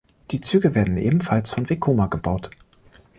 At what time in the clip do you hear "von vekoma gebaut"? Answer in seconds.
1.51-2.49